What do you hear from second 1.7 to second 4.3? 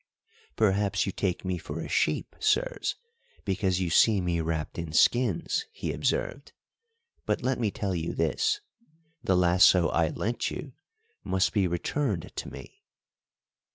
a sheep, sirs, because you see